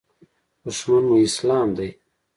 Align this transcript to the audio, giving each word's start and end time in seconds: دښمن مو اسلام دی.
دښمن 0.63 1.01
مو 1.09 1.17
اسلام 1.27 1.69
دی. 1.77 1.89